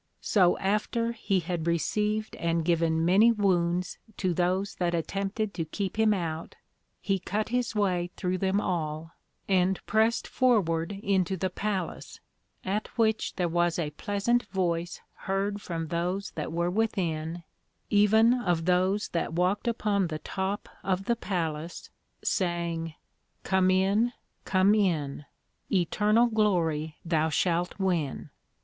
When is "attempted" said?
4.95-5.53